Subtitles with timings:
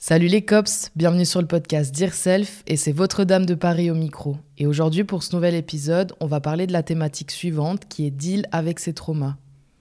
[0.00, 3.90] Salut les cops, bienvenue sur le podcast Dear Self et c'est votre dame de Paris
[3.90, 4.36] au micro.
[4.56, 8.12] Et aujourd'hui pour ce nouvel épisode, on va parler de la thématique suivante qui est
[8.12, 9.34] deal avec ses traumas.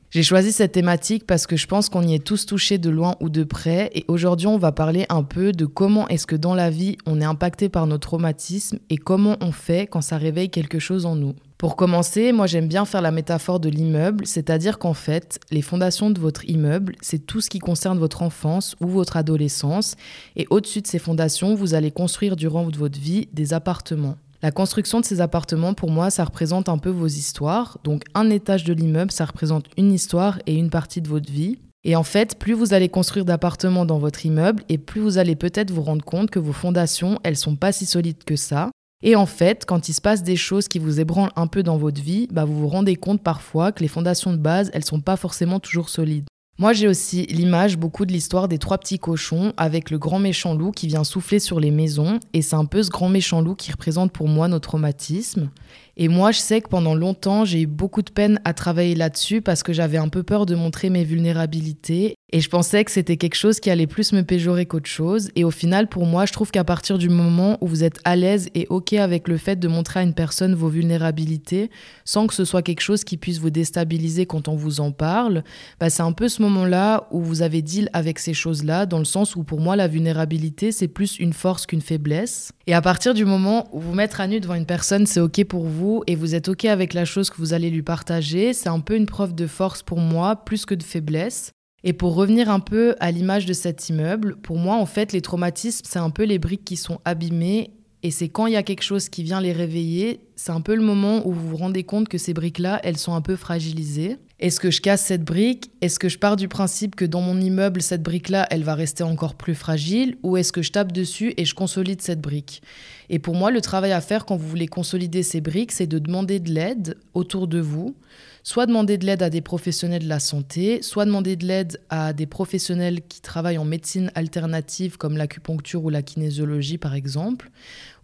[0.10, 3.16] J'ai choisi cette thématique parce que je pense qu'on y est tous touchés de loin
[3.20, 6.56] ou de près et aujourd'hui on va parler un peu de comment est-ce que dans
[6.56, 10.50] la vie on est impacté par nos traumatismes et comment on fait quand ça réveille
[10.50, 11.36] quelque chose en nous.
[11.58, 16.10] Pour commencer, moi j'aime bien faire la métaphore de l'immeuble, c'est-à-dire qu'en fait, les fondations
[16.10, 19.96] de votre immeuble, c'est tout ce qui concerne votre enfance ou votre adolescence,
[20.36, 24.18] et au-dessus de ces fondations, vous allez construire durant votre vie des appartements.
[24.44, 27.80] La construction de ces appartements, pour moi, ça représente un peu vos histoires.
[27.84, 31.58] Donc un étage de l'immeuble, ça représente une histoire et une partie de votre vie.
[31.84, 35.36] Et en fait, plus vous allez construire d'appartements dans votre immeuble, et plus vous allez
[35.36, 38.72] peut-être vous rendre compte que vos fondations, elles sont pas si solides que ça,
[39.04, 41.78] et en fait, quand il se passe des choses qui vous ébranlent un peu dans
[41.78, 45.02] votre vie, bah vous vous rendez compte parfois que les fondations de base, elles sont
[45.02, 46.26] pas forcément toujours solides.
[46.60, 50.56] Moi, j'ai aussi l'image beaucoup de l'histoire des trois petits cochons avec le grand méchant
[50.56, 52.20] loup qui vient souffler sur les maisons.
[52.34, 55.52] Et c'est un peu ce grand méchant loup qui représente pour moi nos traumatismes.
[56.00, 59.42] Et moi, je sais que pendant longtemps, j'ai eu beaucoup de peine à travailler là-dessus
[59.42, 62.14] parce que j'avais un peu peur de montrer mes vulnérabilités.
[62.32, 65.30] Et je pensais que c'était quelque chose qui allait plus me péjorer qu'autre chose.
[65.36, 68.16] Et au final, pour moi, je trouve qu'à partir du moment où vous êtes à
[68.16, 71.72] l'aise et OK avec le fait de montrer à une personne vos vulnérabilités,
[72.06, 75.44] sans que ce soit quelque chose qui puisse vous déstabiliser quand on vous en parle,
[75.80, 79.06] bah, c'est un peu ce moment-là où vous avez deal avec ces choses-là, dans le
[79.06, 82.52] sens où pour moi, la vulnérabilité, c'est plus une force qu'une faiblesse.
[82.68, 85.44] Et à partir du moment où vous mettre à nu devant une personne, c'est OK
[85.46, 88.70] pour vous et vous êtes OK avec la chose que vous allez lui partager, c'est
[88.70, 91.52] un peu une preuve de force pour moi, plus que de faiblesse.
[91.84, 95.22] Et pour revenir un peu à l'image de cet immeuble, pour moi, en fait, les
[95.22, 97.72] traumatismes, c'est un peu les briques qui sont abîmées.
[98.04, 100.76] Et c'est quand il y a quelque chose qui vient les réveiller, c'est un peu
[100.76, 104.18] le moment où vous vous rendez compte que ces briques-là, elles sont un peu fragilisées.
[104.40, 105.72] Est-ce que je casse cette brique?
[105.82, 109.02] Est-ce que je pars du principe que dans mon immeuble, cette brique-là, elle va rester
[109.02, 110.16] encore plus fragile?
[110.22, 112.62] Ou est-ce que je tape dessus et je consolide cette brique?
[113.10, 115.98] Et pour moi, le travail à faire quand vous voulez consolider ces briques, c'est de
[115.98, 117.96] demander de l'aide autour de vous.
[118.44, 122.14] Soit demander de l'aide à des professionnels de la santé, soit demander de l'aide à
[122.14, 127.50] des professionnels qui travaillent en médecine alternative comme l'acupuncture ou la kinésiologie par exemple.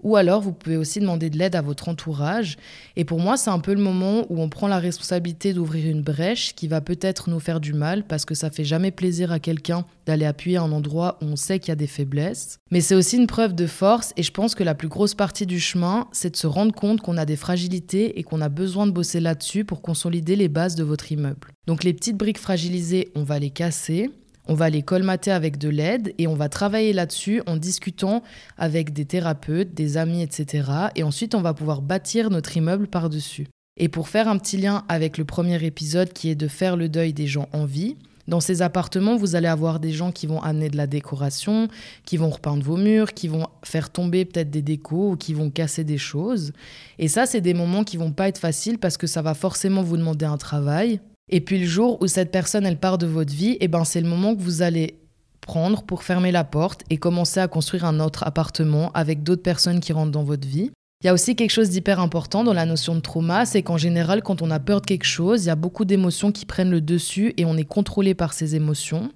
[0.03, 2.57] Ou alors, vous pouvez aussi demander de l'aide à votre entourage.
[2.95, 6.01] Et pour moi, c'est un peu le moment où on prend la responsabilité d'ouvrir une
[6.01, 9.39] brèche qui va peut-être nous faire du mal parce que ça fait jamais plaisir à
[9.39, 12.59] quelqu'un d'aller appuyer un endroit où on sait qu'il y a des faiblesses.
[12.71, 15.45] Mais c'est aussi une preuve de force et je pense que la plus grosse partie
[15.45, 18.85] du chemin, c'est de se rendre compte qu'on a des fragilités et qu'on a besoin
[18.85, 21.53] de bosser là-dessus pour consolider les bases de votre immeuble.
[21.67, 24.09] Donc les petites briques fragilisées, on va les casser.
[24.47, 28.23] On va les colmater avec de l'aide et on va travailler là-dessus en discutant
[28.57, 30.69] avec des thérapeutes, des amis, etc.
[30.95, 33.47] Et ensuite, on va pouvoir bâtir notre immeuble par-dessus.
[33.77, 36.89] Et pour faire un petit lien avec le premier épisode qui est de faire le
[36.89, 37.95] deuil des gens en vie,
[38.27, 41.67] dans ces appartements, vous allez avoir des gens qui vont amener de la décoration,
[42.05, 45.49] qui vont repeindre vos murs, qui vont faire tomber peut-être des décos ou qui vont
[45.49, 46.53] casser des choses.
[46.99, 49.83] Et ça, c'est des moments qui vont pas être faciles parce que ça va forcément
[49.83, 53.33] vous demander un travail, et puis le jour où cette personne, elle part de votre
[53.33, 54.99] vie, et eh ben c'est le moment que vous allez
[55.41, 59.79] prendre pour fermer la porte et commencer à construire un autre appartement avec d'autres personnes
[59.79, 60.71] qui rentrent dans votre vie.
[61.03, 63.77] Il y a aussi quelque chose d'hyper important dans la notion de trauma, c'est qu'en
[63.77, 66.71] général, quand on a peur de quelque chose, il y a beaucoup d'émotions qui prennent
[66.71, 69.11] le dessus et on est contrôlé par ces émotions.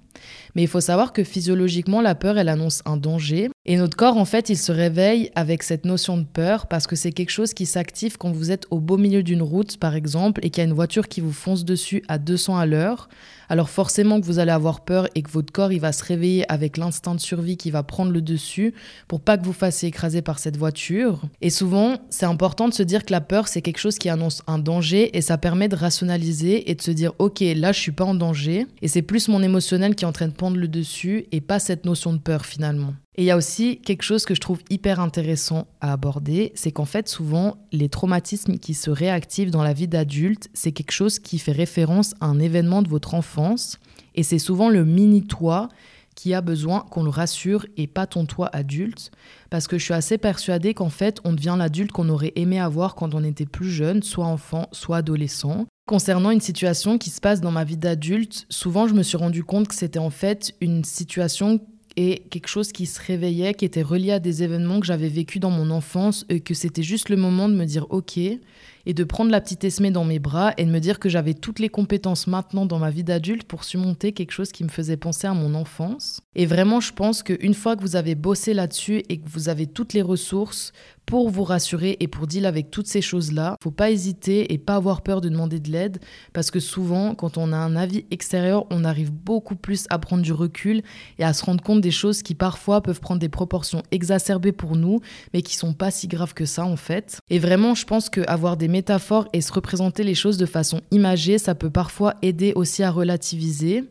[0.54, 3.48] Mais il faut savoir que physiologiquement, la peur, elle annonce un danger.
[3.70, 6.96] Et notre corps, en fait, il se réveille avec cette notion de peur parce que
[6.96, 10.40] c'est quelque chose qui s'active quand vous êtes au beau milieu d'une route, par exemple,
[10.42, 13.10] et qu'il y a une voiture qui vous fonce dessus à 200 à l'heure.
[13.50, 16.50] Alors forcément que vous allez avoir peur et que votre corps, il va se réveiller
[16.50, 18.72] avec l'instinct de survie qui va prendre le dessus
[19.06, 21.20] pour pas que vous fassiez écraser par cette voiture.
[21.42, 24.42] Et souvent, c'est important de se dire que la peur, c'est quelque chose qui annonce
[24.46, 27.92] un danger et ça permet de rationaliser et de se dire, ok, là, je suis
[27.92, 28.66] pas en danger.
[28.80, 31.84] Et c'est plus mon émotionnel qui en train de prendre le dessus et pas cette
[31.84, 32.94] notion de peur finalement.
[33.18, 36.70] Et il y a aussi quelque chose que je trouve hyper intéressant à aborder, c'est
[36.70, 41.18] qu'en fait souvent les traumatismes qui se réactivent dans la vie d'adulte, c'est quelque chose
[41.18, 43.80] qui fait référence à un événement de votre enfance.
[44.14, 45.68] Et c'est souvent le mini toi
[46.14, 49.10] qui a besoin qu'on le rassure et pas ton toi adulte.
[49.50, 52.94] Parce que je suis assez persuadée qu'en fait on devient l'adulte qu'on aurait aimé avoir
[52.94, 55.66] quand on était plus jeune, soit enfant, soit adolescent.
[55.88, 59.42] Concernant une situation qui se passe dans ma vie d'adulte, souvent je me suis rendu
[59.42, 61.60] compte que c'était en fait une situation
[62.00, 65.40] et quelque chose qui se réveillait, qui était relié à des événements que j'avais vécus
[65.40, 69.02] dans mon enfance, et que c'était juste le moment de me dire ok, et de
[69.02, 71.68] prendre la petite Esmée dans mes bras et de me dire que j'avais toutes les
[71.68, 75.34] compétences maintenant dans ma vie d'adulte pour surmonter quelque chose qui me faisait penser à
[75.34, 76.20] mon enfance.
[76.36, 79.66] Et vraiment, je pense qu'une fois que vous avez bossé là-dessus et que vous avez
[79.66, 80.72] toutes les ressources
[81.08, 84.74] pour vous rassurer et pour deal avec toutes ces choses-là, faut pas hésiter et pas
[84.74, 86.00] avoir peur de demander de l'aide
[86.34, 90.22] parce que souvent, quand on a un avis extérieur, on arrive beaucoup plus à prendre
[90.22, 90.82] du recul
[91.18, 94.76] et à se rendre compte des choses qui parfois peuvent prendre des proportions exacerbées pour
[94.76, 95.00] nous,
[95.32, 97.20] mais qui sont pas si graves que ça en fait.
[97.30, 101.38] Et vraiment, je pense qu'avoir des métaphores et se représenter les choses de façon imagée,
[101.38, 103.84] ça peut parfois aider aussi à relativiser.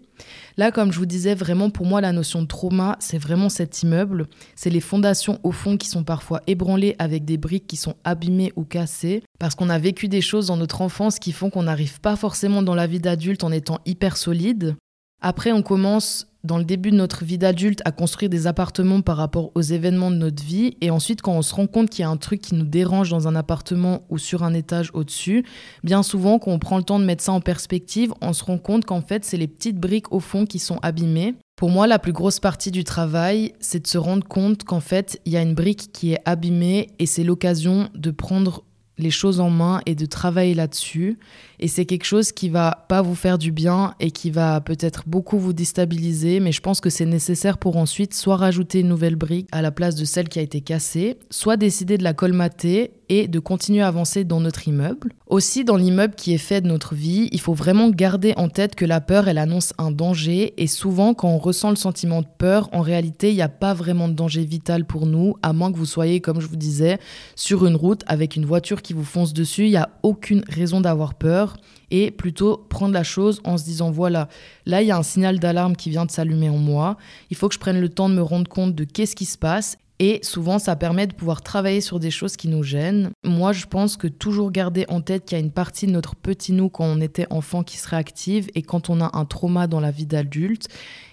[0.57, 3.83] Là, comme je vous disais, vraiment pour moi, la notion de trauma, c'est vraiment cet
[3.83, 4.27] immeuble.
[4.55, 8.53] C'est les fondations au fond qui sont parfois ébranlées avec des briques qui sont abîmées
[8.55, 12.01] ou cassées, parce qu'on a vécu des choses dans notre enfance qui font qu'on n'arrive
[12.01, 14.75] pas forcément dans la vie d'adulte en étant hyper solide.
[15.21, 19.17] Après, on commence dans le début de notre vie d'adulte à construire des appartements par
[19.17, 20.77] rapport aux événements de notre vie.
[20.81, 23.09] Et ensuite, quand on se rend compte qu'il y a un truc qui nous dérange
[23.09, 25.45] dans un appartement ou sur un étage au-dessus,
[25.83, 28.57] bien souvent, quand on prend le temps de mettre ça en perspective, on se rend
[28.57, 31.35] compte qu'en fait, c'est les petites briques au fond qui sont abîmées.
[31.57, 35.19] Pour moi, la plus grosse partie du travail, c'est de se rendre compte qu'en fait,
[35.25, 38.63] il y a une brique qui est abîmée et c'est l'occasion de prendre
[38.97, 41.17] les choses en main et de travailler là-dessus.
[41.59, 45.03] Et c'est quelque chose qui va pas vous faire du bien et qui va peut-être
[45.07, 49.15] beaucoup vous déstabiliser, mais je pense que c'est nécessaire pour ensuite soit rajouter une nouvelle
[49.15, 52.91] brique à la place de celle qui a été cassée, soit décider de la colmater
[53.09, 55.13] et de continuer à avancer dans notre immeuble.
[55.27, 58.75] Aussi, dans l'immeuble qui est fait de notre vie, il faut vraiment garder en tête
[58.75, 62.27] que la peur, elle annonce un danger et souvent quand on ressent le sentiment de
[62.37, 65.71] peur, en réalité, il n'y a pas vraiment de danger vital pour nous, à moins
[65.71, 66.99] que vous soyez, comme je vous disais,
[67.35, 70.81] sur une route avec une voiture qui vous fonce dessus, il n'y a aucune raison
[70.81, 71.57] d'avoir peur
[71.91, 74.27] et plutôt prendre la chose en se disant voilà,
[74.65, 76.97] là il y a un signal d'alarme qui vient de s'allumer en moi,
[77.29, 79.37] il faut que je prenne le temps de me rendre compte de qu'est-ce qui se
[79.37, 83.09] passe et souvent, ça permet de pouvoir travailler sur des choses qui nous gênent.
[83.27, 86.15] Moi, je pense que toujours garder en tête qu'il y a une partie de notre
[86.15, 89.67] petit nous quand on était enfant qui se réactive et quand on a un trauma
[89.67, 90.69] dans la vie d'adulte,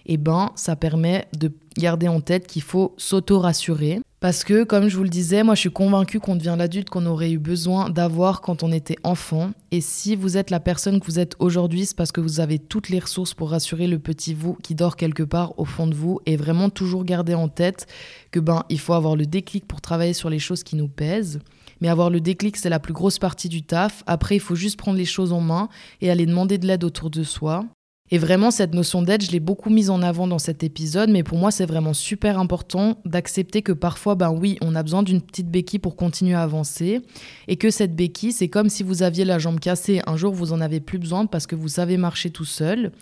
[0.06, 4.00] eh ben, ça permet de garder en tête qu'il faut s'auto-rassurer.
[4.20, 7.04] Parce que, comme je vous le disais, moi je suis convaincue qu'on devient l'adulte qu'on
[7.04, 9.50] aurait eu besoin d'avoir quand on était enfant.
[9.70, 12.58] Et si vous êtes la personne que vous êtes aujourd'hui, c'est parce que vous avez
[12.58, 15.94] toutes les ressources pour rassurer le petit vous qui dort quelque part au fond de
[15.94, 16.20] vous.
[16.24, 17.86] Et vraiment toujours garder en tête
[18.30, 21.40] que ben il faut avoir le déclic pour travailler sur les choses qui nous pèsent.
[21.82, 24.02] Mais le déclic, c'est la plus grosse partie du taf.
[24.06, 25.68] Après, il faut juste prendre les choses en main
[26.00, 27.64] et aller demander de l'aide autour de soi.
[28.10, 31.22] Et vraiment, cette notion d'aide, je l'ai beaucoup mise en avant dans cet épisode, mais
[31.22, 35.22] pour moi, c'est vraiment super important d'accepter que parfois, ben oui, on a besoin d'une
[35.22, 37.00] petite béquille pour continuer à avancer,
[37.48, 40.52] et que cette béquille, c'est comme si vous aviez la jambe cassée, un jour, vous
[40.52, 42.92] en avez plus besoin parce que vous savez marcher tout seul.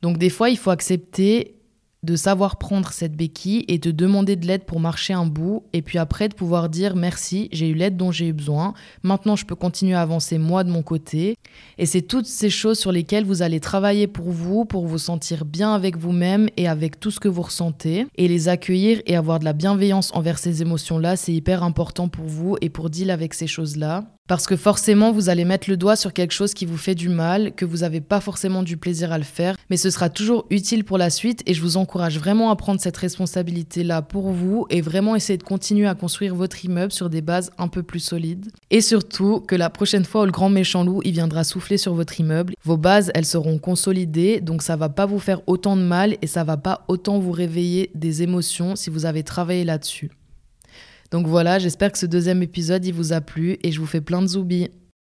[0.00, 1.56] Donc des fois, il faut accepter
[2.02, 5.82] de savoir prendre cette béquille et de demander de l'aide pour marcher un bout, et
[5.82, 9.46] puis après de pouvoir dire merci, j'ai eu l'aide dont j'ai eu besoin, maintenant je
[9.46, 11.36] peux continuer à avancer moi de mon côté.
[11.78, 15.44] Et c'est toutes ces choses sur lesquelles vous allez travailler pour vous, pour vous sentir
[15.44, 19.38] bien avec vous-même et avec tout ce que vous ressentez, et les accueillir et avoir
[19.38, 23.34] de la bienveillance envers ces émotions-là, c'est hyper important pour vous et pour deal avec
[23.34, 24.04] ces choses-là.
[24.32, 27.10] Parce que forcément, vous allez mettre le doigt sur quelque chose qui vous fait du
[27.10, 30.46] mal, que vous n'avez pas forcément du plaisir à le faire, mais ce sera toujours
[30.48, 34.66] utile pour la suite et je vous encourage vraiment à prendre cette responsabilité-là pour vous
[34.70, 38.00] et vraiment essayer de continuer à construire votre immeuble sur des bases un peu plus
[38.00, 38.50] solides.
[38.70, 41.92] Et surtout, que la prochaine fois où le grand méchant loup il viendra souffler sur
[41.92, 45.82] votre immeuble, vos bases, elles seront consolidées, donc ça va pas vous faire autant de
[45.82, 50.10] mal et ça va pas autant vous réveiller des émotions si vous avez travaillé là-dessus.
[51.12, 54.00] Donc voilà, j'espère que ce deuxième épisode, il vous a plu et je vous fais
[54.00, 54.70] plein de zoubis.